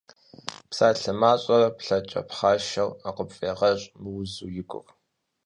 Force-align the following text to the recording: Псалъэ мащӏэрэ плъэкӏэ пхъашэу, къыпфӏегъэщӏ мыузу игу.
Псалъэ 0.69 1.13
мащӏэрэ 1.21 1.69
плъэкӏэ 1.77 2.21
пхъашэу, 2.27 2.91
къыпфӏегъэщӏ 3.15 3.83
мыузу 4.01 4.51
игу. 4.61 4.81